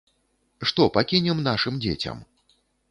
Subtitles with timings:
[0.71, 2.29] Што пакінем нашым дзецям?